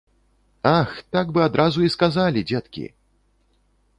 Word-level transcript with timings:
Ах, 0.79 0.95
так 1.15 1.25
бы 1.35 1.39
адразу 1.49 1.85
і 1.87 1.91
сказалі, 1.97 2.45
дзеткі! 2.53 2.85